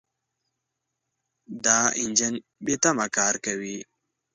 دا 1.65 1.77
انجن 2.01 2.35
بېتمه 2.65 3.05
کار 3.15 3.35
کوي. 3.45 3.77